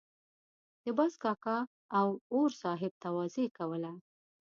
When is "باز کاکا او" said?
0.97-2.07